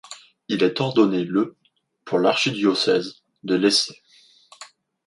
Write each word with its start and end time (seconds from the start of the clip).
Il 0.47 0.63
est 0.63 0.81
ordonné 0.81 1.23
le 1.23 1.55
pour 2.05 2.17
l'archidiocèse 2.17 3.21
de 3.43 3.53
Lecce. 3.53 3.93